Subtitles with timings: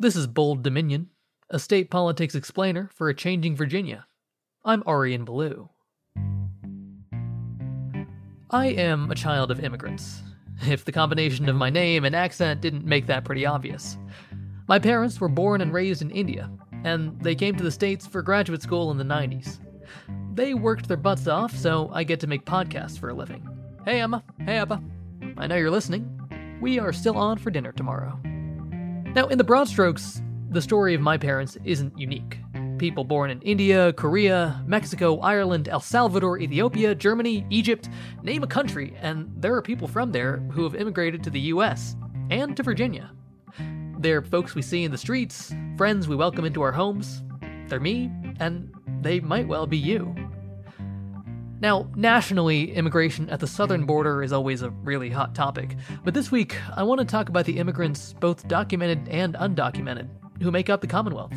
[0.00, 1.10] This is Bold Dominion,
[1.50, 4.06] a state politics explainer for a changing Virginia.
[4.64, 5.68] I'm Arian Ballou.
[8.50, 10.22] I am a child of immigrants,
[10.62, 13.98] if the combination of my name and accent didn't make that pretty obvious.
[14.68, 16.50] My parents were born and raised in India,
[16.82, 19.58] and they came to the States for graduate school in the 90s.
[20.32, 23.46] They worked their butts off, so I get to make podcasts for a living.
[23.84, 24.24] Hey, Emma.
[24.46, 24.82] Hey, Abba.
[25.36, 26.58] I know you're listening.
[26.62, 28.18] We are still on for dinner tomorrow.
[29.12, 32.38] Now, in the broad strokes, the story of my parents isn't unique.
[32.78, 37.88] People born in India, Korea, Mexico, Ireland, El Salvador, Ethiopia, Germany, Egypt,
[38.22, 41.96] name a country, and there are people from there who have immigrated to the US
[42.30, 43.10] and to Virginia.
[43.98, 47.24] They're folks we see in the streets, friends we welcome into our homes.
[47.66, 50.14] They're me, and they might well be you.
[51.60, 53.86] Now, nationally, immigration at the southern mm.
[53.86, 57.44] border is always a really hot topic, but this week I want to talk about
[57.44, 60.08] the immigrants, both documented and undocumented,
[60.42, 61.34] who make up the Commonwealth.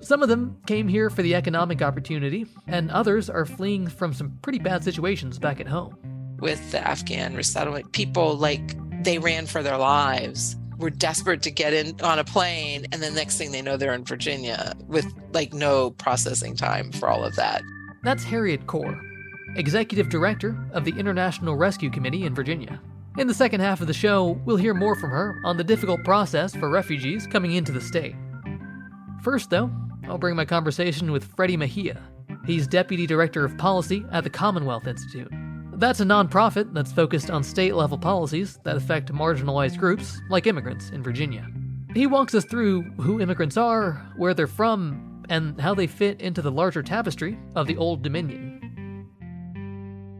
[0.00, 4.38] Some of them came here for the economic opportunity, and others are fleeing from some
[4.40, 5.94] pretty bad situations back at home.
[6.38, 11.74] With the Afghan resettlement, people like they ran for their lives were desperate to get
[11.74, 15.52] in on a plane and the next thing they know they're in Virginia with like
[15.52, 17.62] no processing time for all of that.
[18.02, 18.98] That's Harriet Kuhr,
[19.56, 22.80] Executive Director of the International Rescue Committee in Virginia.
[23.18, 26.04] In the second half of the show, we'll hear more from her on the difficult
[26.04, 28.14] process for refugees coming into the state.
[29.22, 29.70] First, though,
[30.04, 32.00] I'll bring my conversation with Freddy Mejia.
[32.46, 35.30] He's Deputy Director of Policy at the Commonwealth Institute.
[35.74, 40.90] That's a nonprofit that's focused on state level policies that affect marginalized groups, like immigrants
[40.90, 41.46] in Virginia.
[41.94, 46.42] He walks us through who immigrants are, where they're from, and how they fit into
[46.42, 48.49] the larger tapestry of the Old Dominion.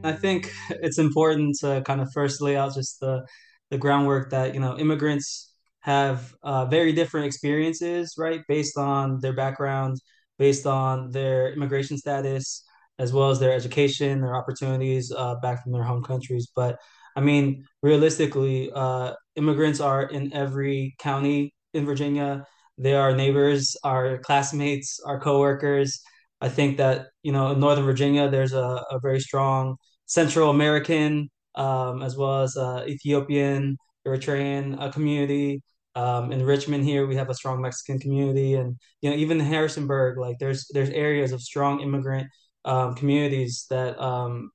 [0.02, 3.26] I think it's important to kind of first lay out just the
[3.70, 9.32] the groundwork that you know immigrants have uh, very different experiences, right, based on their
[9.32, 9.96] background,
[10.38, 12.64] based on their immigration status,
[12.98, 16.48] as well as their education, their opportunities uh, back from their home countries.
[16.54, 16.78] But
[17.16, 22.44] I mean, realistically, uh, immigrants are in every county in Virginia.
[22.78, 26.00] They are neighbors, our classmates, our coworkers.
[26.40, 29.76] I think that you know in Northern Virginia, there's a, a very strong
[30.10, 35.62] Central American, um, as well as uh, Ethiopian, Eritrean uh, community.
[35.94, 39.46] Um, in Richmond here, we have a strong Mexican community, and you know even in
[39.46, 42.28] Harrisonburg, like there's there's areas of strong immigrant
[42.64, 44.50] um, communities that um,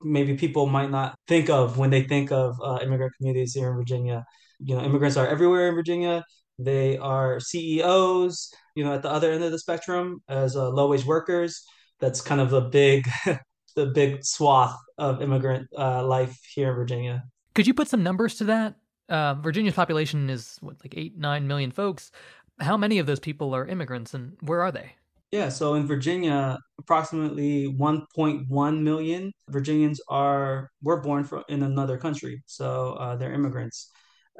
[0.00, 3.76] maybe people might not think of when they think of uh, immigrant communities here in
[3.76, 4.24] Virginia.
[4.60, 6.24] You know, immigrants are everywhere in Virginia.
[6.58, 10.88] They are CEOs, you know, at the other end of the spectrum as uh, low
[10.88, 11.64] wage workers.
[11.98, 13.08] That's kind of a big
[13.74, 17.24] the big swath of immigrant uh, life here in Virginia.
[17.54, 18.76] Could you put some numbers to that?
[19.08, 22.12] Uh, Virginia's population is what, like eight, nine million folks.
[22.60, 24.94] How many of those people are immigrants, and where are they?
[25.32, 32.42] Yeah, so in Virginia, approximately 1.1 million Virginians are were born from in another country,
[32.46, 33.90] so uh, they're immigrants.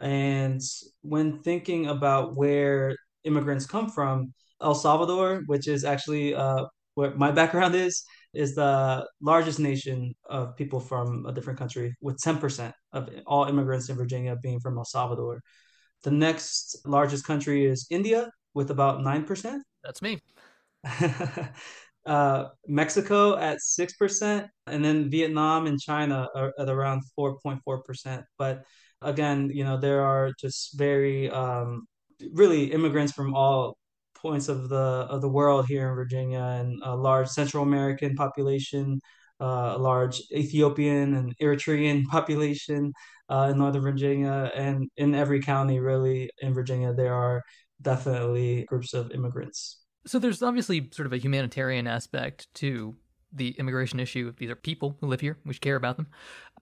[0.01, 0.61] And
[1.03, 7.31] when thinking about where immigrants come from, El Salvador, which is actually uh, what my
[7.41, 13.11] background is, is the largest nation of people from a different country, with 10% of
[13.27, 15.43] all immigrants in Virginia being from El Salvador.
[16.03, 19.59] The next largest country is India, with about 9%.
[19.85, 20.19] That's me.
[22.07, 28.23] uh, Mexico at 6%, and then Vietnam and China are at around 4.4%.
[28.39, 28.65] But
[29.03, 31.87] again, you know, there are just very, um,
[32.33, 33.77] really immigrants from all
[34.23, 34.77] points of the
[35.09, 39.01] of the world here in Virginia, and a large Central American population,
[39.41, 42.93] uh, a large Ethiopian and Eritrean population
[43.29, 47.43] uh, in Northern Virginia, and in every county really in Virginia there are
[47.83, 49.79] definitely groups of immigrants.
[50.07, 52.97] So there's obviously sort of a humanitarian aspect to
[53.33, 54.33] the immigration issue.
[54.37, 55.39] These are people who live here.
[55.45, 56.09] We should care about them.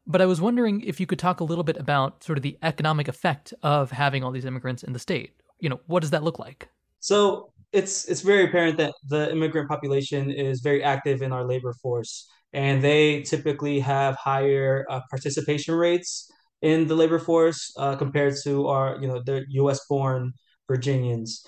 [0.06, 2.58] But I was wondering if you could talk a little bit about sort of the
[2.62, 5.34] economic effect of having all these immigrants in the state.
[5.60, 6.68] You know, what does that look like?
[7.00, 11.74] So it's it's very apparent that the immigrant population is very active in our labor
[11.82, 16.30] force, and they typically have higher uh, participation rates
[16.62, 19.80] in the labor force uh, compared to our you know the U.S.
[19.88, 20.32] born
[20.68, 21.44] Virginians.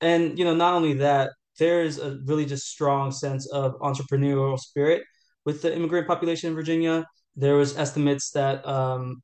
[0.00, 5.02] And you know not only that, there's a really just strong sense of entrepreneurial spirit
[5.44, 7.06] with the immigrant population in Virginia.
[7.36, 9.22] There was estimates that um,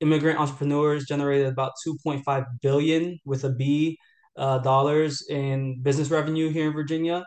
[0.00, 3.98] immigrant entrepreneurs generated about 2.5 billion with a B
[4.36, 7.24] uh, dollars in business revenue here in Virginia,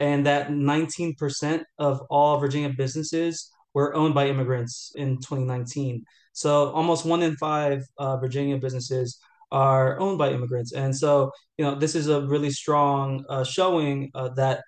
[0.00, 6.04] and that 19% of all Virginia businesses were owned by immigrants in 2019.
[6.32, 9.18] So almost one in five uh, Virginia businesses
[9.52, 10.72] are owned by immigrants.
[10.72, 14.62] And so, you know, this is a really strong uh, showing uh, that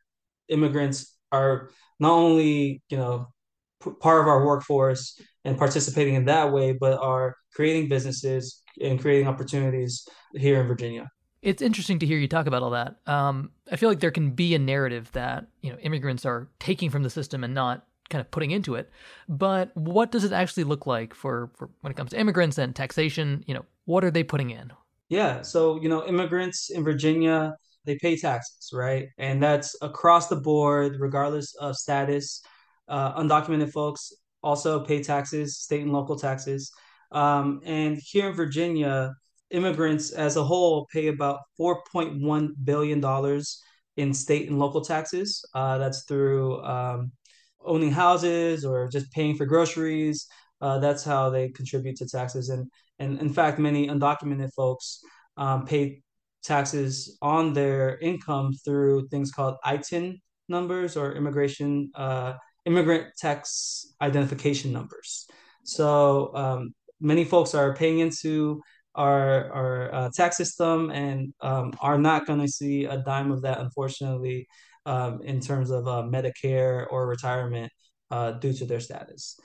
[0.48, 1.70] immigrants are
[2.00, 3.28] not only, you know,
[3.82, 9.00] p- part of our workforce and participating in that way, but are creating businesses and
[9.00, 11.08] creating opportunities here in Virginia.
[11.40, 12.96] It's interesting to hear you talk about all that.
[13.06, 16.90] Um, I feel like there can be a narrative that you know immigrants are taking
[16.90, 18.90] from the system and not kind of putting into it.
[19.28, 22.74] But what does it actually look like for, for when it comes to immigrants and
[22.74, 23.44] taxation?
[23.46, 24.72] You know, what are they putting in?
[25.08, 27.54] Yeah, so you know, immigrants in Virginia,
[27.84, 29.08] they pay taxes, right?
[29.18, 32.42] And that's across the board, regardless of status.
[32.88, 34.12] Uh, undocumented folks
[34.42, 36.72] also pay taxes, state and local taxes.
[37.12, 39.14] Um, and here in Virginia,
[39.50, 43.42] immigrants as a whole pay about $4.1 billion
[43.96, 45.44] in state and local taxes.
[45.54, 47.12] Uh, that's through um,
[47.64, 50.26] owning houses or just paying for groceries.
[50.60, 52.48] Uh, that's how they contribute to taxes.
[52.48, 55.00] And, and in fact, many undocumented folks
[55.36, 56.02] um, pay
[56.42, 62.34] taxes on their income through things called ITIN numbers or immigration uh,
[62.64, 65.26] immigrant tax identification numbers.
[65.64, 68.60] So um, many folks are paying into
[68.94, 73.42] our our uh, tax system and um, are not going to see a dime of
[73.42, 74.46] that, unfortunately,
[74.86, 77.70] um, in terms of uh, Medicare or retirement
[78.10, 79.38] uh, due to their status.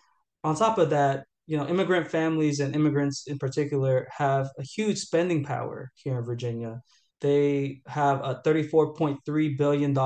[0.44, 4.98] On top of that, you know, immigrant families and immigrants in particular have a huge
[4.98, 6.82] spending power here in Virginia.
[7.22, 9.98] They have a $34.3 billion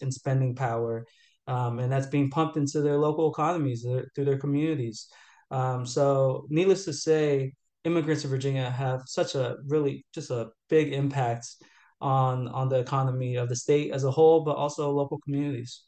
[0.00, 1.04] in spending power,
[1.46, 5.08] um, and that's being pumped into their local economies their, through their communities.
[5.50, 7.54] Um, so, needless to say,
[7.84, 11.46] immigrants in Virginia have such a really just a big impact
[12.00, 15.82] on on the economy of the state as a whole, but also local communities.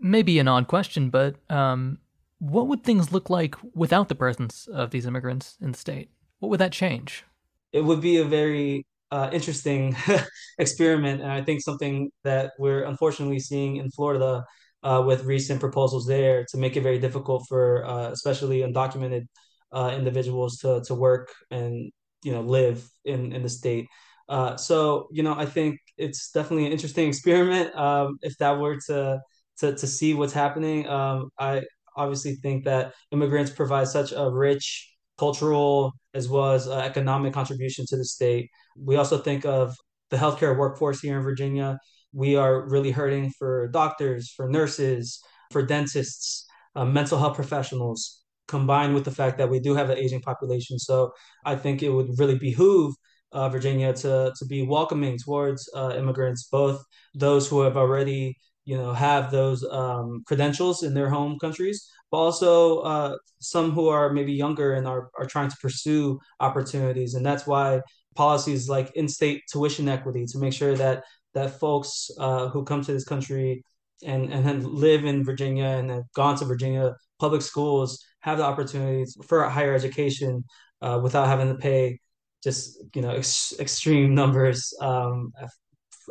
[0.00, 1.98] Maybe an odd question, but um,
[2.38, 6.10] what would things look like without the presence of these immigrants in the state?
[6.40, 7.24] What would that change?
[7.72, 9.96] It would be a very uh, interesting
[10.58, 14.44] experiment, and I think something that we're unfortunately seeing in Florida
[14.82, 19.26] uh, with recent proposals there to make it very difficult for uh, especially undocumented
[19.74, 21.90] uh, individuals to to work and
[22.22, 23.86] you know live in in the state.
[24.28, 27.74] Uh, so you know, I think it's definitely an interesting experiment.
[27.76, 29.20] Um, if that were to
[29.58, 31.62] to to see what's happening, um, I
[31.96, 37.86] obviously think that immigrants provide such a rich cultural as well as uh, economic contribution
[37.88, 38.50] to the state.
[38.76, 39.76] We also think of
[40.10, 41.78] the healthcare workforce here in Virginia.
[42.12, 48.94] We are really hurting for doctors, for nurses, for dentists, uh, mental health professionals, combined
[48.94, 50.78] with the fact that we do have an aging population.
[50.78, 51.12] So
[51.44, 52.94] I think it would really behoove
[53.32, 56.82] uh, Virginia to to be welcoming towards uh, immigrants, both
[57.14, 62.18] those who have already you know have those um, credentials in their home countries, but
[62.18, 67.26] also uh, some who are maybe younger and are are trying to pursue opportunities, and
[67.26, 67.80] that's why
[68.14, 71.02] policies like in-state tuition equity to make sure that
[71.34, 73.64] that folks uh, who come to this country
[74.04, 79.16] and and live in Virginia and have gone to Virginia public schools have the opportunities
[79.26, 80.44] for higher education
[80.80, 82.00] uh, without having to pay
[82.42, 85.30] just you know ex- extreme numbers um,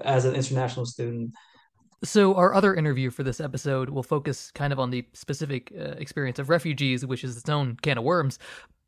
[0.06, 1.34] as an international student.
[2.04, 5.96] So, our other interview for this episode will focus kind of on the specific uh,
[5.98, 8.38] experience of refugees, which is its own can of worms.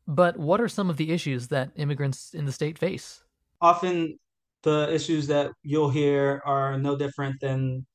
[0.06, 3.22] But what are some of the issues that immigrants in the state face?
[3.60, 4.18] Often,
[4.62, 7.86] the issues that you'll hear are no different than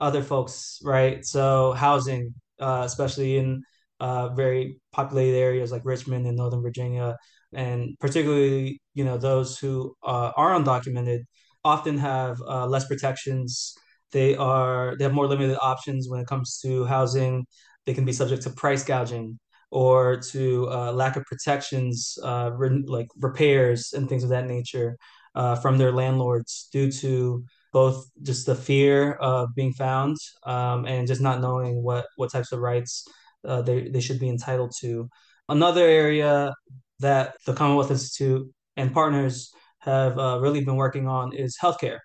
[0.00, 1.24] other folks, right?
[1.26, 3.64] So, housing, uh, especially in
[4.00, 7.16] uh, very populated areas like Richmond and Northern Virginia,
[7.52, 11.20] and particularly you know those who uh, are undocumented
[11.64, 13.74] often have uh, less protections.
[14.12, 17.46] They are they have more limited options when it comes to housing.
[17.86, 19.38] They can be subject to price gouging
[19.70, 24.96] or to uh, lack of protections uh, re- like repairs and things of that nature
[25.34, 31.06] uh, from their landlords due to both just the fear of being found um, and
[31.06, 33.06] just not knowing what what types of rights
[33.44, 35.08] uh, they, they should be entitled to
[35.48, 36.52] another area
[37.00, 41.98] that the Commonwealth Institute and partners have uh, really been working on is healthcare.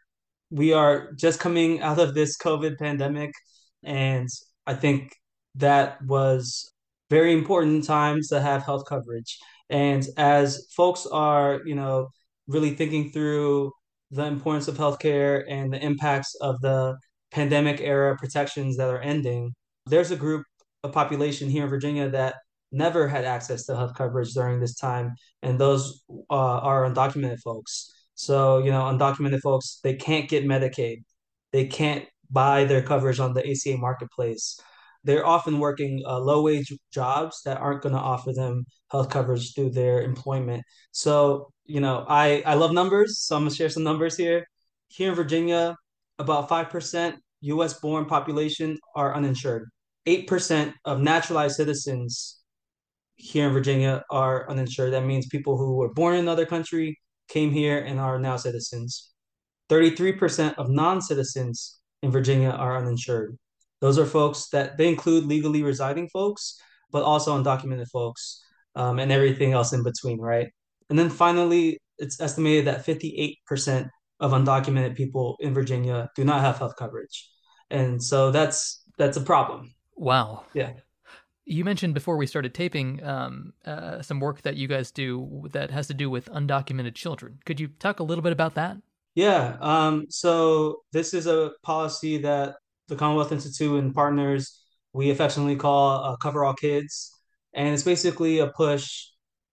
[0.51, 3.31] We are just coming out of this COVID pandemic,
[3.83, 4.29] and
[4.65, 5.13] I think
[5.55, 6.71] that was
[7.09, 9.37] very important times to have health coverage.
[9.69, 12.09] And as folks are, you know,
[12.47, 13.71] really thinking through
[14.11, 16.95] the importance of healthcare and the impacts of the
[17.31, 19.53] pandemic era protections that are ending,
[19.87, 20.45] there's a group
[20.85, 22.35] of population here in Virginia that
[22.71, 27.91] never had access to health coverage during this time, and those uh, are undocumented folks.
[28.15, 31.03] So, you know, undocumented folks, they can't get Medicaid.
[31.51, 34.59] They can't buy their coverage on the ACA marketplace.
[35.03, 39.53] They're often working uh, low wage jobs that aren't going to offer them health coverage
[39.53, 40.63] through their employment.
[40.91, 44.47] So, you know, I I love numbers, so I'm gonna share some numbers here.
[44.87, 45.75] Here in Virginia,
[46.19, 47.79] about five percent U.S.
[47.79, 49.69] born population are uninsured.
[50.05, 52.39] Eight percent of naturalized citizens
[53.15, 54.93] here in Virginia are uninsured.
[54.93, 59.11] That means people who were born in another country came here and are now citizens.
[59.69, 63.35] 33% of non-citizens in Virginia are uninsured.
[63.81, 66.59] Those are folks that they include legally residing folks,
[66.91, 68.43] but also undocumented folks
[68.75, 70.47] um, and everything else in between, right?
[70.89, 76.57] And then finally, it's estimated that 58% of undocumented people in Virginia do not have
[76.57, 77.29] health coverage.
[77.69, 79.73] And so that's that's a problem.
[79.95, 80.45] Wow.
[80.53, 80.73] Yeah.
[81.45, 85.69] You mentioned before we started taping um, uh, some work that you guys do that
[85.71, 87.39] has to do with undocumented children.
[87.45, 88.77] Could you talk a little bit about that?
[89.13, 89.57] Yeah.
[89.61, 92.55] Um, so this is a policy that
[92.87, 94.61] the Commonwealth Institute and partners
[94.95, 97.11] we affectionately call uh, Cover All Kids,
[97.53, 99.07] and it's basically a push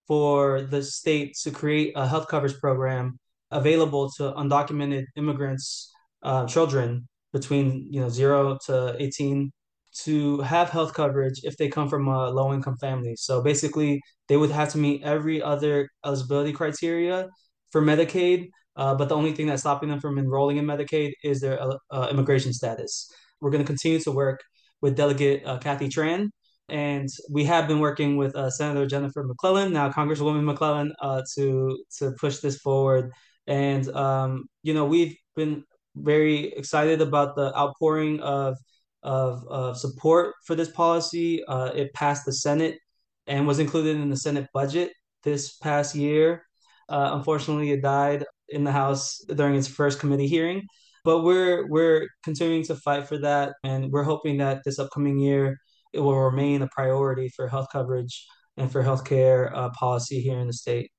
[0.06, 3.18] for the state to create a health coverage program
[3.50, 9.52] available to undocumented immigrants, uh, children between you know zero to eighteen,
[10.04, 13.14] to have health coverage if they come from a low income family.
[13.16, 17.28] So basically, they would have to meet every other eligibility criteria
[17.70, 18.48] for Medicaid.
[18.76, 22.08] Uh, but the only thing that's stopping them from enrolling in Medicaid is their uh,
[22.10, 23.10] immigration status.
[23.40, 24.40] We're going to continue to work
[24.80, 26.30] with Delegate uh, Kathy Tran,
[26.68, 31.78] and we have been working with uh, Senator Jennifer McClellan, now Congresswoman McClellan, uh, to
[31.98, 33.10] to push this forward.
[33.46, 38.56] And um, you know, we've been very excited about the outpouring of
[39.02, 41.44] of, of support for this policy.
[41.44, 42.78] Uh, it passed the Senate
[43.26, 44.92] and was included in the Senate budget
[45.22, 46.42] this past year.
[46.88, 50.62] Uh, unfortunately, it died in the House during its first committee hearing.
[51.04, 55.58] But we're we're continuing to fight for that, and we're hoping that this upcoming year
[55.92, 60.46] it will remain a priority for health coverage and for healthcare uh, policy here in
[60.46, 60.90] the state.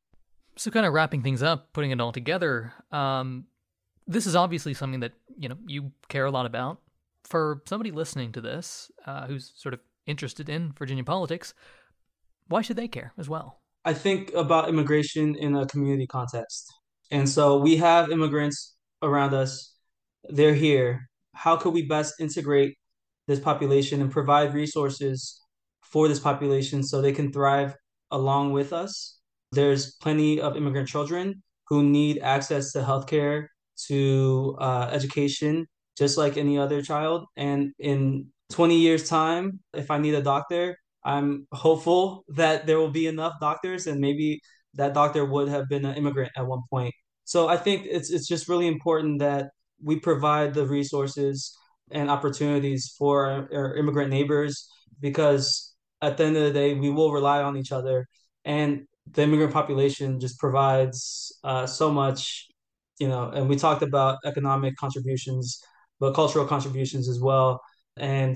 [0.57, 3.45] So, kind of wrapping things up, putting it all together, um,
[4.05, 6.79] this is obviously something that you know you care a lot about
[7.24, 11.53] for somebody listening to this uh, who's sort of interested in Virginia politics,
[12.48, 13.62] why should they care as well?
[13.86, 16.72] I think about immigration in a community context.
[17.12, 19.75] And so we have immigrants around us,
[20.30, 21.10] they're here.
[21.34, 22.77] How could we best integrate
[23.27, 25.42] this population and provide resources
[25.82, 27.75] for this population so they can thrive
[28.12, 29.20] along with us?
[29.51, 33.48] There's plenty of immigrant children who need access to healthcare,
[33.88, 37.25] to uh, education, just like any other child.
[37.35, 42.91] And in 20 years' time, if I need a doctor, I'm hopeful that there will
[42.91, 44.41] be enough doctors and maybe
[44.75, 46.93] that doctor would have been an immigrant at one point.
[47.25, 51.55] So I think it's it's just really important that we provide the resources
[51.91, 54.67] and opportunities for our, our immigrant neighbors
[55.00, 58.07] because at the end of the day we will rely on each other
[58.45, 62.47] and the immigrant population just provides uh, so much
[63.00, 65.62] you know and we talked about economic contributions
[66.00, 67.62] but cultural contributions as well.
[67.97, 68.35] And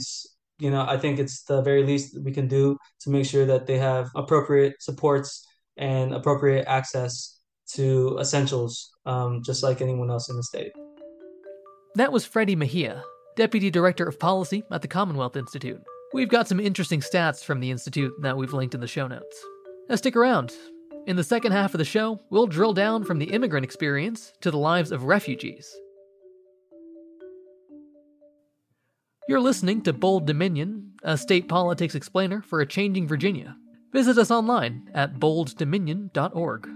[0.59, 3.67] you know, I think it's the very least we can do to make sure that
[3.67, 5.45] they have appropriate supports
[5.77, 7.39] and appropriate access
[7.73, 10.71] to essentials, um, just like anyone else in the state.
[11.95, 13.03] That was Freddy Mejia,
[13.35, 15.81] Deputy Director of Policy at the Commonwealth Institute.
[16.13, 19.45] We've got some interesting stats from the Institute that we've linked in the show notes.
[19.89, 20.53] Now, stick around.
[21.05, 24.51] In the second half of the show, we'll drill down from the immigrant experience to
[24.51, 25.73] the lives of refugees.
[29.29, 33.57] You're listening to Bold Dominion, a state politics explainer for a changing Virginia.
[33.91, 36.69] Visit us online at bolddominion.org.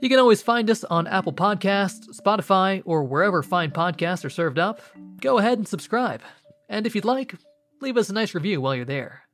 [0.00, 4.58] You can always find us on Apple Podcasts, Spotify, or wherever fine podcasts are served
[4.58, 4.80] up.
[5.20, 6.22] Go ahead and subscribe.
[6.70, 7.34] And if you'd like,
[7.82, 9.24] leave us a nice review while you're there.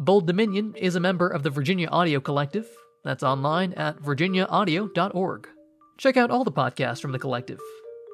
[0.00, 2.68] Bold Dominion is a member of the Virginia Audio Collective.
[3.04, 5.48] That's online at virginiaaudio.org.
[5.96, 7.60] Check out all the podcasts from the collective.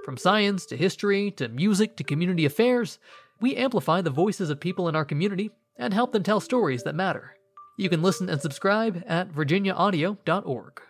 [0.05, 2.99] From science to history to music to community affairs,
[3.41, 6.95] we amplify the voices of people in our community and help them tell stories that
[6.95, 7.37] matter.
[7.77, 10.81] You can listen and subscribe at virginiaaudio.org.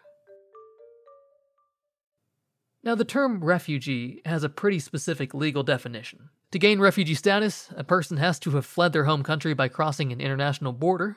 [2.84, 6.28] Now, the term refugee has a pretty specific legal definition.
[6.52, 10.12] To gain refugee status, a person has to have fled their home country by crossing
[10.12, 11.16] an international border,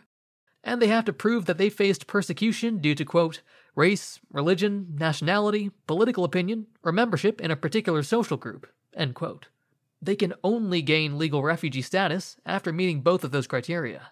[0.64, 3.44] and they have to prove that they faced persecution due to, quote,
[3.76, 9.46] race, religion, nationality, political opinion, or membership in a particular social group, end quote
[10.02, 14.12] they can only gain legal refugee status after meeting both of those criteria.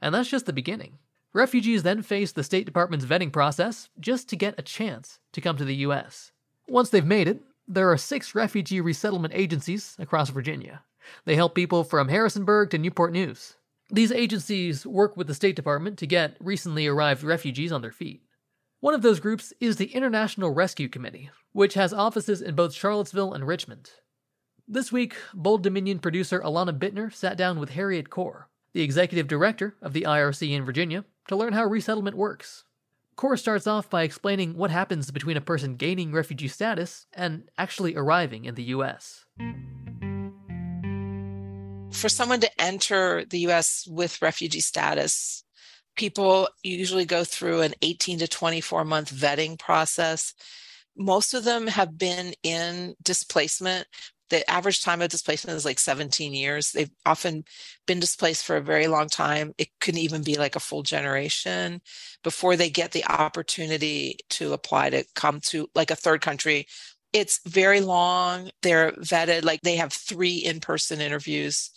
[0.00, 0.98] And that's just the beginning.
[1.32, 5.56] Refugees then face the State Department's vetting process just to get a chance to come
[5.56, 6.32] to the U.S.
[6.68, 10.82] Once they've made it, there are six refugee resettlement agencies across Virginia.
[11.24, 13.56] They help people from Harrisonburg to Newport News.
[13.90, 18.22] These agencies work with the State Department to get recently arrived refugees on their feet.
[18.80, 23.32] One of those groups is the International Rescue Committee, which has offices in both Charlottesville
[23.32, 23.90] and Richmond.
[24.72, 29.76] This week, Bold Dominion producer Alana Bittner sat down with Harriet Kuhr, the executive director
[29.82, 32.64] of the IRC in Virginia, to learn how resettlement works.
[33.14, 37.94] Kuhr starts off by explaining what happens between a person gaining refugee status and actually
[37.96, 39.26] arriving in the US.
[41.90, 45.44] For someone to enter the US with refugee status,
[45.96, 50.32] people usually go through an 18 to 24 month vetting process.
[50.96, 53.86] Most of them have been in displacement
[54.30, 56.72] the average time of displacement is like 17 years.
[56.72, 57.44] They've often
[57.86, 59.52] been displaced for a very long time.
[59.58, 61.80] It can even be like a full generation
[62.24, 66.66] before they get the opportunity to apply to come to like a third country.
[67.12, 68.50] It's very long.
[68.62, 71.70] They're vetted, like they have three in person interviews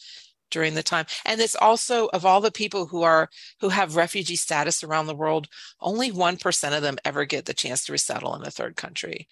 [0.52, 4.36] during the time and it's also of all the people who are who have refugee
[4.36, 5.48] status around the world
[5.82, 9.28] only 1% of them ever get the chance to resettle in a third country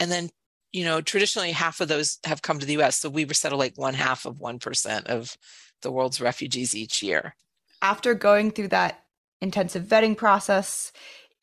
[0.00, 0.30] and then
[0.74, 2.96] you know, traditionally half of those have come to the US.
[2.96, 5.38] So we resettle like one half of 1% of
[5.82, 7.36] the world's refugees each year.
[7.80, 9.04] After going through that
[9.40, 10.90] intensive vetting process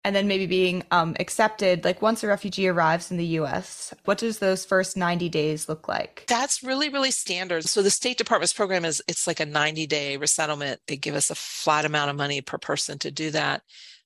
[0.03, 4.17] and then maybe being um, accepted, like once a refugee arrives in the US, what
[4.17, 6.25] does those first 90 days look like?
[6.27, 7.63] That's really, really standard.
[7.63, 10.81] So the State Department's program is it's like a 90 day resettlement.
[10.87, 13.61] They give us a flat amount of money per person to do that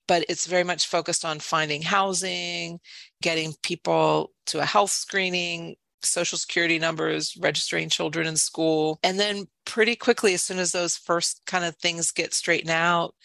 [0.07, 2.79] but it's very much focused on finding housing,
[3.21, 9.00] getting people to a health screening, social security numbers, registering children in school.
[9.03, 13.15] And then pretty quickly, as soon as those first kind of things get straightened out,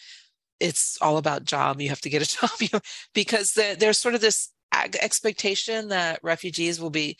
[0.59, 1.81] it's all about job.
[1.81, 2.37] You have to get a
[2.71, 2.81] job
[3.13, 7.17] because there's sort of this expectation that refugees will be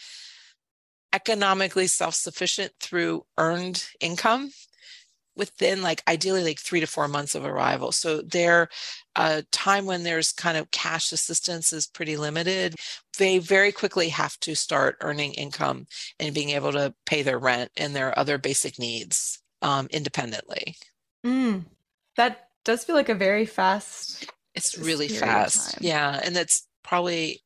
[1.13, 4.49] economically self-sufficient through earned income
[5.35, 7.91] within like ideally like three to four months of arrival.
[7.91, 8.69] So their
[9.15, 12.75] uh, time when there's kind of cash assistance is pretty limited.
[13.17, 15.87] They very quickly have to start earning income
[16.19, 20.75] and being able to pay their rent and their other basic needs um, independently.
[21.25, 21.65] Mm,
[22.17, 24.31] that does feel like a very fast.
[24.53, 25.81] It's really fast.
[25.81, 26.19] Yeah.
[26.23, 27.41] And that's probably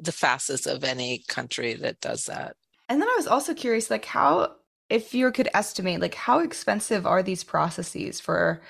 [0.00, 2.56] the fastest of any country that does that.
[2.88, 4.54] And then I was also curious, like, how
[4.88, 8.62] if you could estimate like how expensive are these processes for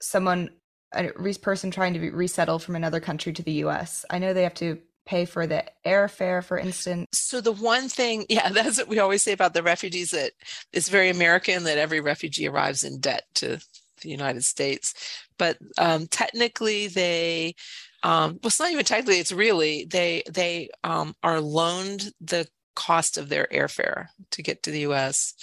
[0.00, 0.50] someone
[0.92, 4.04] a person trying to resettle from another country to the US?
[4.10, 7.08] I know they have to pay for the airfare, for instance.
[7.12, 10.32] So the one thing, yeah, that's what we always say about the refugees that
[10.72, 13.58] it's very American that every refugee arrives in debt to
[14.02, 14.94] the United States.
[15.38, 17.54] But um, technically, they
[18.02, 23.16] um, well, it's not even technically; it's really they they um, are loaned the cost
[23.16, 25.34] of their airfare to get to the US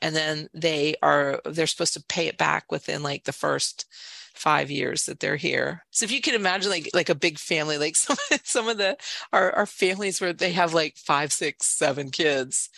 [0.00, 3.86] and then they are they're supposed to pay it back within like the first
[4.34, 5.84] five years that they're here.
[5.90, 8.96] So if you can imagine like like a big family like some some of the
[9.32, 12.70] our, our families where they have like five six seven kids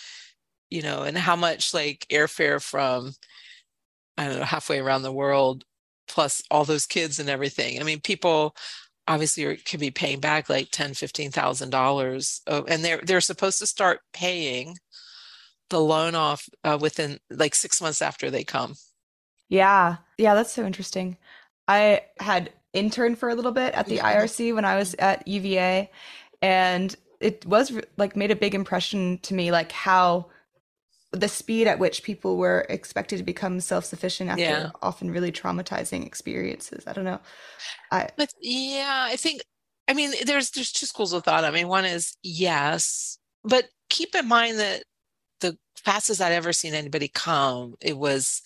[0.70, 3.12] you know and how much like airfare from
[4.16, 5.64] i don't know halfway around the world
[6.10, 7.80] plus all those kids and everything.
[7.80, 8.54] I mean people
[9.11, 13.20] obviously you could be paying back like ten, fifteen thousand dollars, oh, and they're they're
[13.20, 14.77] supposed to start paying
[15.68, 18.75] the loan off uh, within like six months after they come.
[19.49, 21.18] Yeah, yeah, that's so interesting.
[21.66, 25.90] I had interned for a little bit at the IRC when I was at UVA,
[26.40, 30.27] and it was like made a big impression to me, like how
[31.12, 34.70] the speed at which people were expected to become self-sufficient after yeah.
[34.83, 36.85] often really traumatizing experiences.
[36.87, 37.20] I don't know.
[37.90, 39.42] I but yeah, I think
[39.88, 41.44] I mean there's there's two schools of thought.
[41.44, 44.85] I mean, one is yes, but keep in mind that
[45.40, 48.42] the fastest I'd ever seen anybody come, it was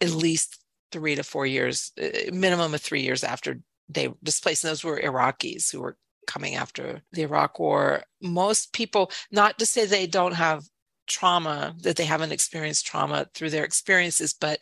[0.00, 0.58] at least
[0.90, 4.64] three to four years, uh, minimum of three years after they were displaced.
[4.64, 5.96] And those were Iraqis who were
[6.26, 8.02] coming after the Iraq War.
[8.20, 10.64] Most people, not to say they don't have
[11.12, 14.58] trauma that they haven't experienced trauma through their experiences but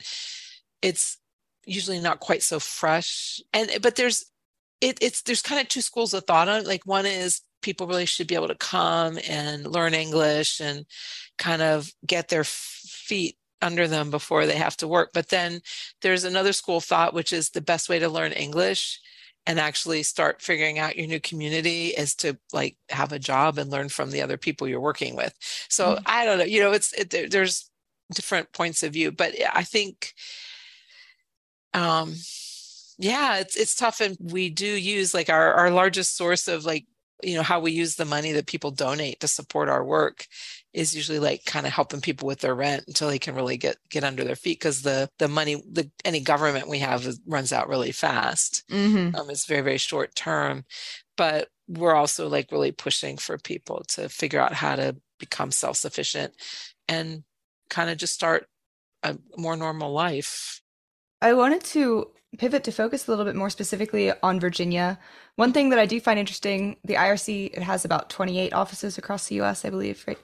[0.83, 1.19] it's
[1.65, 3.41] usually not quite so fresh.
[3.53, 4.27] And but there's
[4.81, 6.67] it, it's there's kind of two schools of thought on it.
[6.67, 10.87] Like one is people really should be able to come and learn english and
[11.37, 15.11] kind of get their feet under them before they have to work.
[15.13, 15.61] But then
[16.01, 18.99] there's another school of thought which is the best way to learn english
[19.46, 23.70] and actually start figuring out your new community is to like have a job and
[23.70, 25.35] learn from the other people you're working with
[25.68, 26.05] so mm-hmm.
[26.07, 27.70] i don't know you know it's it, there's
[28.14, 30.14] different points of view but i think
[31.74, 32.14] um
[32.98, 36.87] yeah it's it's tough and we do use like our our largest source of like
[37.22, 40.26] you know how we use the money that people donate to support our work
[40.72, 43.76] is usually like kind of helping people with their rent until they can really get
[43.88, 47.52] get under their feet because the the money the any government we have is, runs
[47.52, 49.14] out really fast mm-hmm.
[49.16, 50.64] um, it's very very short term
[51.16, 56.35] but we're also like really pushing for people to figure out how to become self-sufficient
[56.88, 57.22] and
[57.68, 58.46] kind of just start
[59.02, 60.61] a more normal life.
[61.22, 64.98] I wanted to pivot to focus a little bit more specifically on Virginia.
[65.37, 69.28] One thing that I do find interesting, the IRC it has about 28 offices across
[69.28, 70.18] the US, I believe, right?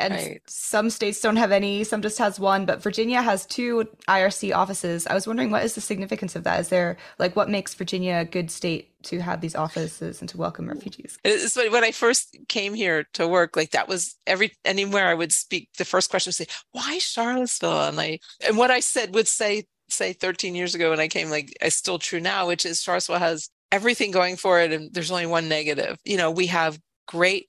[0.00, 0.42] And Right.
[0.46, 5.06] some states don't have any, some just has one, but Virginia has two IRC offices.
[5.06, 6.60] I was wondering what is the significance of that?
[6.60, 10.36] Is there like what makes Virginia a good state to have these offices and to
[10.36, 11.18] welcome refugees?
[11.24, 15.14] It's funny when I first came here to work, like that was every anywhere I
[15.14, 19.14] would speak, the first question would say, "Why Charlottesville?" And I and what I said
[19.14, 22.64] would say say 13 years ago when I came, like it's still true now, which
[22.66, 25.98] is Charlottesville has everything going for it, and there's only one negative.
[26.04, 27.48] You know, we have great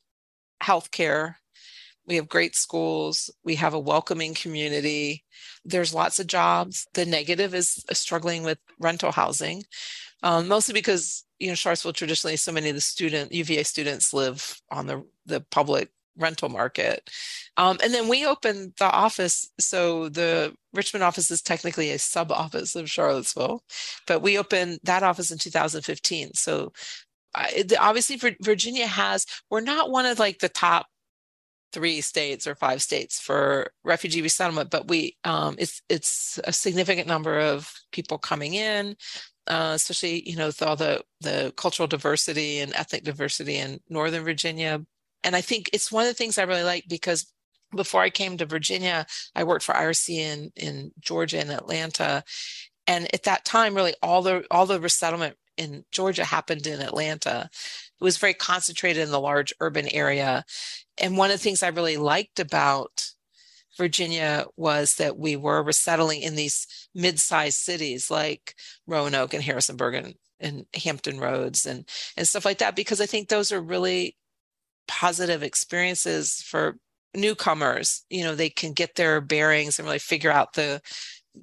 [0.64, 1.36] healthcare,
[2.08, 5.24] we have great schools, we have a welcoming community.
[5.64, 6.88] There's lots of jobs.
[6.94, 9.64] The negative is struggling with rental housing,
[10.24, 14.62] um, mostly because you know Charlottesville traditionally so many of the student UVA students live
[14.72, 17.10] on the the public rental market.
[17.58, 19.50] Um, and then we opened the office.
[19.60, 23.64] So the Richmond office is technically a sub office of Charlottesville,
[24.08, 26.34] but we opened that office in 2015.
[26.34, 26.72] So
[27.36, 27.48] uh,
[27.80, 30.88] obviously Virginia has, we're not one of like the top
[31.72, 37.08] three states or five states for refugee resettlement, but we um, it's it's a significant
[37.08, 38.96] number of people coming in,
[39.48, 44.24] uh, especially you know with all the the cultural diversity and ethnic diversity in Northern
[44.24, 44.82] Virginia.
[45.24, 47.32] And I think it's one of the things I really like because
[47.76, 49.06] before I came to Virginia,
[49.36, 52.24] I worked for IRC in in Georgia and Atlanta,
[52.88, 57.50] and at that time, really all the all the resettlement in Georgia happened in Atlanta.
[58.02, 60.44] It was very concentrated in the large urban area.
[60.98, 63.12] And one of the things I really liked about
[63.78, 68.56] Virginia was that we were resettling in these mid-sized cities like
[68.88, 71.88] Roanoke and Harrisonburg and, and Hampton Roads and
[72.18, 74.18] and stuff like that because I think those are really
[74.88, 76.78] positive experiences for
[77.16, 78.04] newcomers.
[78.10, 80.82] You know, they can get their bearings and really figure out the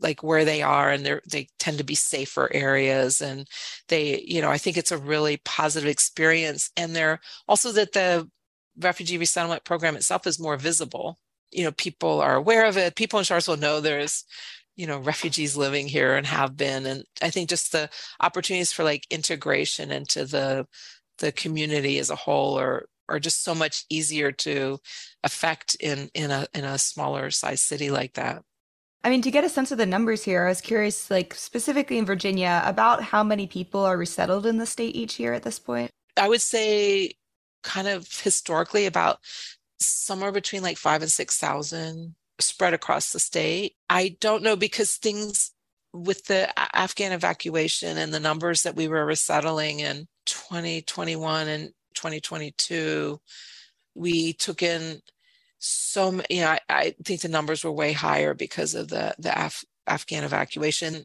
[0.01, 3.46] like where they are and they're they tend to be safer areas and
[3.88, 8.29] they you know i think it's a really positive experience and they're also that the
[8.79, 11.18] refugee resettlement program itself is more visible.
[11.51, 12.96] You know people are aware of it.
[12.96, 14.24] People in charlottesville know there's
[14.77, 18.85] you know refugees living here and have been and i think just the opportunities for
[18.85, 20.66] like integration into the
[21.18, 24.79] the community as a whole are are just so much easier to
[25.24, 28.42] affect in in a in a smaller size city like that
[29.09, 31.97] I mean, to get a sense of the numbers here, I was curious, like specifically
[31.97, 35.59] in Virginia, about how many people are resettled in the state each year at this
[35.59, 35.90] point.
[36.18, 37.14] I would say
[37.62, 39.21] kind of historically about
[39.81, 43.77] somewhere between like five and six thousand spread across the state.
[43.88, 45.53] I don't know because things
[45.94, 53.18] with the Afghan evacuation and the numbers that we were resettling in 2021 and 2022,
[53.94, 55.01] we took in
[55.59, 59.47] so you know I, I think the numbers were way higher because of the the
[59.47, 61.05] Af- Afghan evacuation.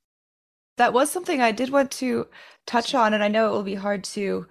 [0.77, 2.27] That was something I did want to
[2.65, 4.47] touch on, and I know it will be hard to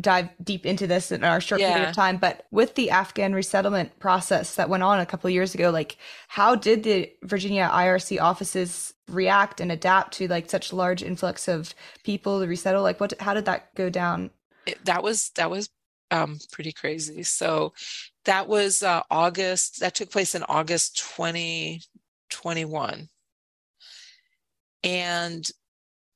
[0.00, 3.98] dive deep into this in our short period of time, but with the Afghan resettlement
[3.98, 5.96] process that went on a couple of years ago, like
[6.28, 11.74] how did the Virginia IRC offices react and adapt to like such large influx of
[12.04, 12.82] people to resettle?
[12.82, 14.30] Like what how did that go down?
[14.68, 15.70] it, that was that was
[16.10, 17.22] um, pretty crazy.
[17.22, 17.72] So
[18.24, 19.80] that was uh, August.
[19.80, 23.08] That took place in August 2021,
[24.84, 25.50] and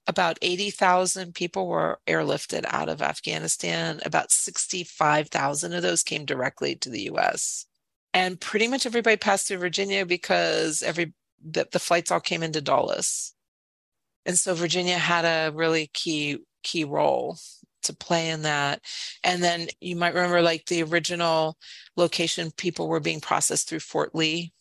[0.07, 4.01] about 80,000 people were airlifted out of Afghanistan.
[4.05, 7.67] About 65,000 of those came directly to the U.S.
[8.13, 12.61] And pretty much everybody passed through Virginia because every the, the flights all came into
[12.61, 13.35] Dulles.
[14.27, 17.37] And so Virginia had a really key key role
[17.83, 18.81] to play in that.
[19.25, 21.57] And then you might remember like the original
[21.97, 24.53] location people were being processed through Fort Lee.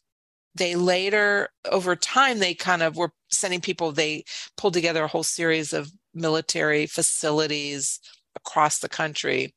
[0.56, 4.26] They later, over time, they kind of were sending people, they
[4.58, 8.00] pulled together a whole series of military facilities
[8.36, 9.54] across the country.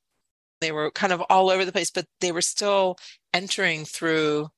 [0.60, 2.96] They were kind of all over the place, but they were still
[3.32, 4.48] entering through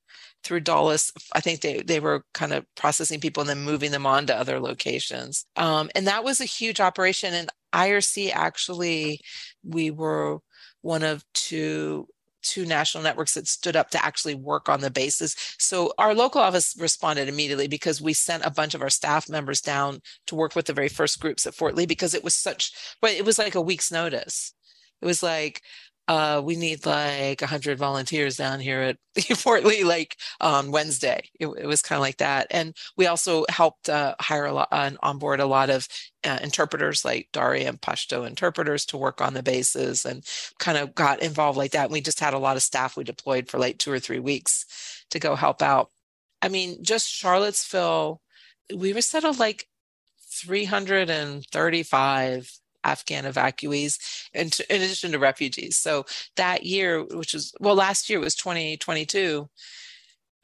[0.45, 1.13] through Dulles.
[1.33, 4.37] I think they they were kind of processing people and then moving them on to
[4.37, 5.45] other locations.
[5.57, 7.35] Um, and that was a huge operation.
[7.35, 9.21] And IRC actually,
[9.65, 10.39] we were
[10.83, 12.07] one of two
[12.47, 15.35] two national networks that stood up to actually work on the bases.
[15.59, 19.61] So our local office responded immediately because we sent a bunch of our staff members
[19.61, 22.73] down to work with the very first groups at Fort Lee because it was such
[23.03, 24.53] well, it was like a week's notice.
[25.03, 25.61] It was like
[26.09, 28.99] uh, we need like 100 volunteers down here at
[29.37, 31.29] Fort Lee, like on Wednesday.
[31.41, 32.47] It, it was kind of like that.
[32.51, 35.89] And we also helped uh, hire a lot, uh, onboard a lot of
[36.25, 40.25] uh, interpreters like Dari and Pashto interpreters to work on the bases and
[40.59, 41.85] kind of got involved like that.
[41.85, 44.21] And we just had a lot of staff we deployed for like two or three
[44.21, 45.91] weeks to go help out.
[46.41, 48.21] I mean, just Charlottesville,
[48.75, 49.67] we were settled like
[50.31, 53.99] 335 Afghan evacuees,
[54.33, 55.77] in, in addition to refugees.
[55.77, 56.05] So
[56.37, 59.49] that year, which was, well, last year was 2022,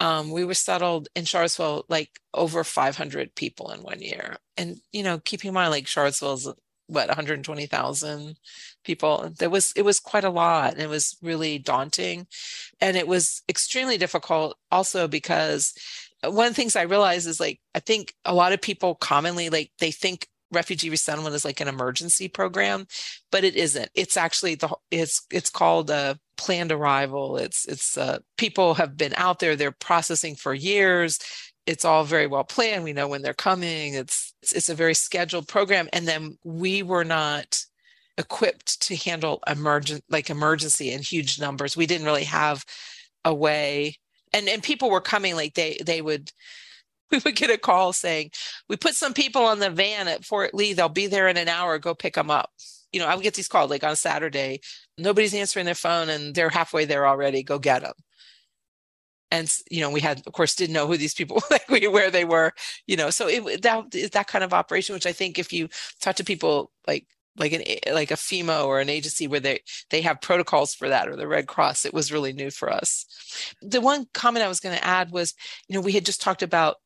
[0.01, 4.37] um, we were settled in Charlottesville like over 500 people in one year.
[4.57, 6.53] And, you know, keeping in mind, like Charlottesville's
[6.93, 8.37] what 120,000
[8.85, 9.33] people.
[9.39, 12.27] There was it was quite a lot and it was really daunting
[12.81, 15.73] and it was extremely difficult also because
[16.25, 19.49] one of the things I realized is like I think a lot of people commonly
[19.49, 22.87] like they think refugee resettlement is like an emergency program,
[23.31, 23.91] but it isn't.
[23.95, 27.37] It's actually the it's it's called a planned arrival.
[27.37, 29.57] It's it's uh, people have been out there.
[29.57, 31.19] They're processing for years.
[31.67, 32.85] It's all very well planned.
[32.85, 33.95] We know when they're coming.
[33.95, 35.89] It's it's, it's a very scheduled program.
[35.93, 37.59] And then we were not
[38.19, 41.77] equipped to handle emergent like emergency in huge numbers.
[41.77, 42.65] We didn't really have
[43.25, 43.97] a way
[44.33, 46.33] and and people were coming like they they would
[47.11, 48.31] we would get a call saying,
[48.69, 50.73] We put some people on the van at Fort Lee.
[50.73, 51.79] They'll be there in an hour.
[51.79, 52.51] Go pick them up.
[52.93, 54.61] You know, I would get these calls like on Saturday.
[54.99, 57.43] Nobody's answering their phone and they're halfway there already.
[57.43, 57.95] Go get them.
[59.31, 62.11] And you know, we had, of course, didn't know who these people were like where
[62.11, 62.53] they were.
[62.87, 65.69] You know, so it that is that kind of operation, which I think if you
[66.01, 69.61] talk to people like like an eh, like a FEMA or an agency where they
[69.91, 71.85] they have protocols for that or the Red Cross.
[71.85, 73.07] It was really new for us.
[73.63, 75.35] The one comment I was going to add was,
[75.69, 76.77] you know, we had just talked about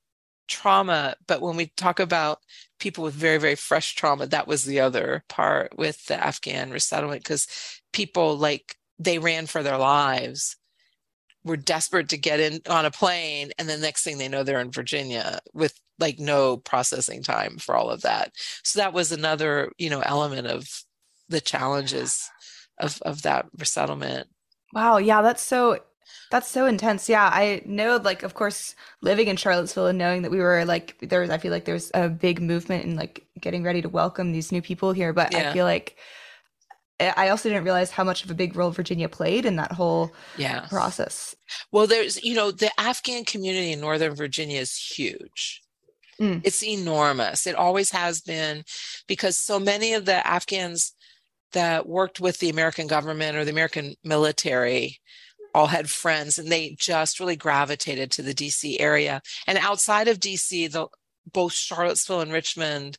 [0.49, 2.41] trauma but when we talk about
[2.79, 7.23] people with very very fresh trauma that was the other part with the afghan resettlement
[7.23, 7.47] because
[7.93, 10.57] people like they ran for their lives
[11.45, 14.61] were desperate to get in on a plane and the next thing they know they're
[14.61, 18.33] in virginia with like no processing time for all of that.
[18.63, 20.69] So that was another you know element of
[21.29, 22.29] the challenges
[22.81, 24.29] of of that resettlement.
[24.73, 24.99] Wow.
[24.99, 25.79] Yeah that's so
[26.31, 27.09] that's so intense.
[27.09, 30.97] Yeah, I know like of course living in Charlottesville and knowing that we were like
[31.01, 34.53] there's I feel like there's a big movement in like getting ready to welcome these
[34.53, 35.51] new people here, but yeah.
[35.51, 35.97] I feel like
[36.99, 40.13] I also didn't realize how much of a big role Virginia played in that whole
[40.39, 40.67] yeah.
[40.69, 41.35] process.
[41.71, 45.63] Well, there's, you know, the Afghan community in Northern Virginia is huge.
[46.19, 46.41] Mm.
[46.43, 47.47] It's enormous.
[47.47, 48.65] It always has been
[49.07, 50.95] because so many of the Afghans
[51.53, 54.99] that worked with the American government or the American military
[55.57, 59.23] all had friends and they just really gravitated to the DC area.
[59.47, 60.89] And outside of DC, the
[61.33, 62.99] both Charlottesville and Richmond,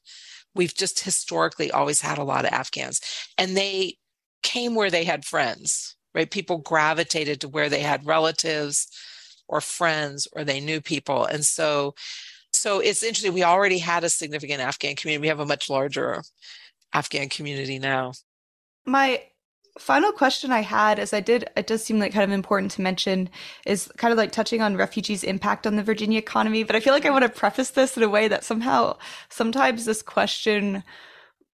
[0.55, 2.99] we've just historically always had a lot of Afghans.
[3.37, 3.97] And they
[4.41, 6.31] came where they had friends, right?
[6.31, 8.87] People gravitated to where they had relatives
[9.47, 11.25] or friends or they knew people.
[11.25, 11.93] And so
[12.51, 13.33] so it's interesting.
[13.33, 15.21] We already had a significant Afghan community.
[15.21, 16.23] We have a much larger
[16.91, 18.13] Afghan community now.
[18.83, 19.21] My
[19.79, 22.81] final question I had is I did it does seem like kind of important to
[22.81, 23.29] mention
[23.65, 26.93] is kind of like touching on refugees' impact on the Virginia economy, but I feel
[26.93, 28.97] like I want to preface this in a way that somehow
[29.29, 30.83] sometimes this question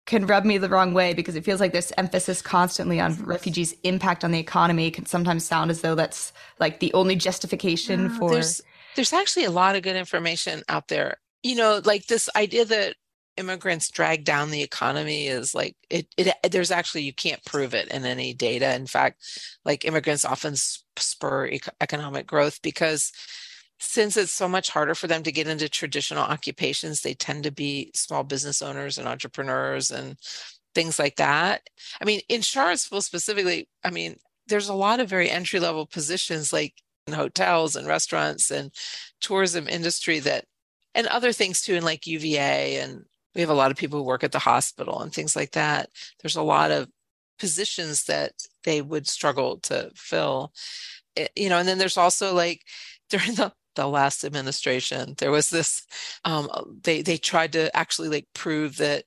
[0.06, 3.74] can rub me the wrong way because it feels like this emphasis constantly on refugees'
[3.84, 8.32] impact on the economy can sometimes sound as though that's like the only justification for
[8.32, 8.62] there's
[8.96, 11.18] there's actually a lot of good information out there.
[11.42, 12.96] You know, like this idea that
[13.38, 17.88] immigrants drag down the economy is like it, it there's actually you can't prove it
[17.90, 18.74] in any data.
[18.76, 19.24] In fact
[19.66, 23.12] like immigrants often spur economic growth because
[23.80, 27.52] since it's so much harder for them to get into traditional occupations they tend to
[27.52, 30.18] be small business owners and entrepreneurs and
[30.76, 31.62] things like that.
[32.02, 34.18] I mean in charlottesville specifically i mean
[34.48, 36.74] there's a lot of very entry level positions like
[37.08, 38.72] in hotels and restaurants and
[39.22, 40.46] tourism industry that
[40.96, 44.06] and other things too in like uva and we have a lot of people who
[44.06, 45.90] work at the hospital and things like that.
[46.22, 46.90] There's a lot of
[47.40, 50.54] positions that they would struggle to fill.
[51.16, 52.64] It, you know and then there's also like
[53.10, 55.86] during the the last administration there was this
[56.26, 56.48] um,
[56.84, 59.06] they they tried to actually like prove that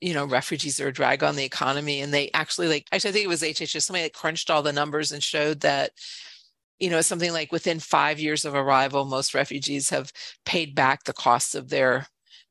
[0.00, 2.00] you know refugees are a drag on the economy.
[2.00, 4.72] And they actually like actually i think it was hhs somebody that crunched all the
[4.72, 5.92] numbers and showed that
[6.78, 10.12] you know something like within five years of arrival most refugees have
[10.44, 12.06] paid back the costs of their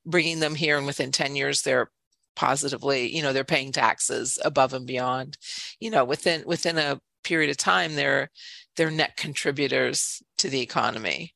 [0.05, 1.89] bringing them here and within 10 years they're
[2.35, 5.37] positively you know they're paying taxes above and beyond.
[5.79, 8.29] You know within within a period of time they're
[8.75, 11.33] they're net contributors to the economy.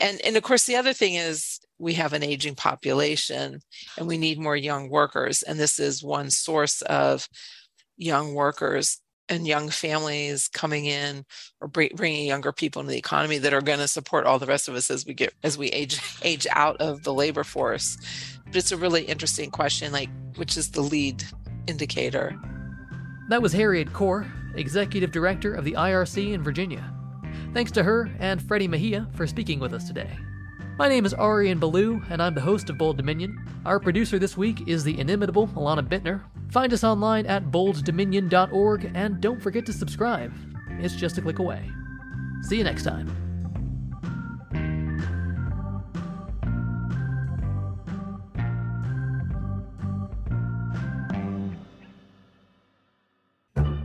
[0.00, 3.60] And and of course the other thing is we have an aging population
[3.96, 5.42] and we need more young workers.
[5.42, 7.28] And this is one source of
[7.96, 11.24] young workers and young families coming in
[11.60, 14.68] or bringing younger people into the economy that are going to support all the rest
[14.68, 17.96] of us as we get as we age age out of the labor force
[18.46, 21.22] but it's a really interesting question like which is the lead
[21.66, 22.38] indicator
[23.28, 26.92] that was harriet kuhr executive director of the irc in virginia
[27.52, 30.16] thanks to her and freddy mejia for speaking with us today
[30.78, 33.36] my name is Arian Ballou, and I'm the host of Bold Dominion.
[33.66, 36.22] Our producer this week is the inimitable Alana Bittner.
[36.50, 40.32] Find us online at bolddominion.org, and don't forget to subscribe.
[40.80, 41.70] It's just a click away.
[42.42, 43.14] See you next time.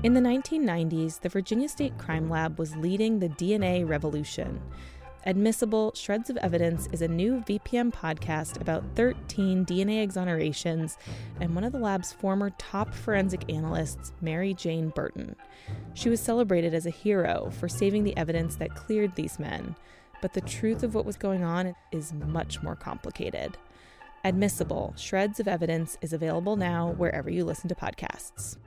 [0.03, 4.61] In the 1990s, the Virginia State Crime Lab was leading the DNA revolution.
[5.25, 10.97] Admissible Shreds of Evidence is a new VPM podcast about 13 DNA exonerations
[11.39, 15.37] and one of the lab's former top forensic analysts, Mary Jane Burton.
[15.93, 19.77] She was celebrated as a hero for saving the evidence that cleared these men,
[20.21, 23.57] but the truth of what was going on is much more complicated.
[24.25, 28.57] Admissible Shreds of Evidence is available now wherever you listen to podcasts.